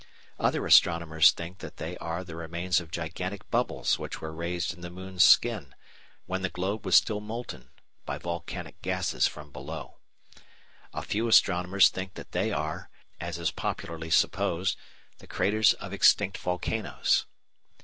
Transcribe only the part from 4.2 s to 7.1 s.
raised in the moon's "skin," when the globe was